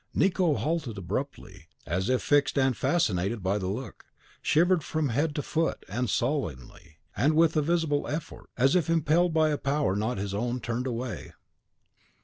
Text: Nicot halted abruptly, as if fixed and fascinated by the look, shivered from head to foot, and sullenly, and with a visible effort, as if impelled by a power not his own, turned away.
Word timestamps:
Nicot 0.15 0.57
halted 0.61 0.97
abruptly, 0.97 1.67
as 1.85 2.09
if 2.09 2.23
fixed 2.23 2.57
and 2.57 2.75
fascinated 2.75 3.43
by 3.43 3.59
the 3.59 3.67
look, 3.67 4.03
shivered 4.41 4.83
from 4.83 5.09
head 5.09 5.35
to 5.35 5.43
foot, 5.43 5.85
and 5.87 6.09
sullenly, 6.09 6.97
and 7.15 7.35
with 7.35 7.55
a 7.55 7.61
visible 7.61 8.07
effort, 8.07 8.49
as 8.57 8.75
if 8.75 8.89
impelled 8.89 9.31
by 9.31 9.49
a 9.49 9.59
power 9.59 9.95
not 9.95 10.17
his 10.17 10.33
own, 10.33 10.59
turned 10.59 10.87
away. 10.87 11.33